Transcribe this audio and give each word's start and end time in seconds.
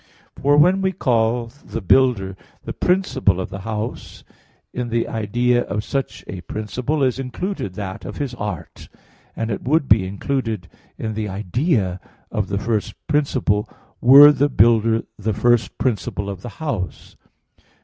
For 0.35 0.57
when 0.57 0.81
we 0.81 0.93
call 0.93 1.51
the 1.63 1.79
builder 1.79 2.35
the 2.65 2.73
principle 2.73 3.39
of 3.39 3.51
the 3.51 3.59
house, 3.59 4.23
in 4.73 4.89
the 4.89 5.07
idea 5.07 5.61
of 5.65 5.83
such 5.83 6.23
a 6.25 6.41
principle 6.41 7.03
is 7.03 7.19
included 7.19 7.75
that 7.75 8.03
of 8.03 8.17
his 8.17 8.33
art; 8.33 8.89
and 9.35 9.51
it 9.51 9.61
would 9.61 9.87
be 9.87 10.07
included 10.07 10.67
in 10.97 11.13
the 11.13 11.29
idea 11.29 11.99
of 12.31 12.47
the 12.47 12.57
first 12.57 12.95
principle 13.05 13.69
were 14.01 14.31
the 14.31 14.49
builder 14.49 15.03
the 15.19 15.33
first 15.33 15.77
principle 15.77 16.31
of 16.31 16.41
the 16.41 16.49
house. 16.57 17.15